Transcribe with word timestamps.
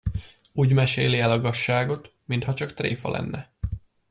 Úgy 0.53 0.73
meséli 0.73 1.19
el 1.19 1.31
a 1.31 1.39
gazságot, 1.39 2.13
mintha 2.25 2.53
csak 2.53 2.73
tréfa 2.73 3.09
lenne. 3.09 3.51